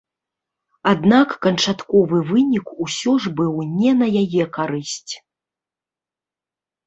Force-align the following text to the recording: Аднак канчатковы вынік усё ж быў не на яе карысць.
Аднак 0.91 1.29
канчатковы 1.45 2.21
вынік 2.29 2.71
усё 2.87 3.13
ж 3.25 3.31
быў 3.41 3.53
не 3.81 3.91
на 3.99 4.07
яе 4.23 4.43
карысць. 4.57 5.13